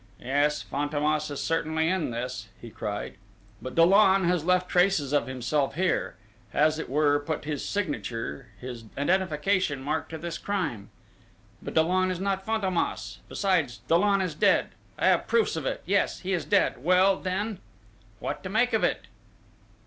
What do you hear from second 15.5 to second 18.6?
of it yes, he is dead!... Well then?... What to